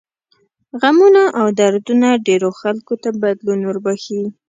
غمونه 0.81 1.23
او 1.39 1.47
دردونه 1.59 2.07
ډېرو 2.27 2.49
خلکو 2.59 2.93
ته 3.03 3.09
بدلون 3.21 3.59
وربښي. 3.65 4.21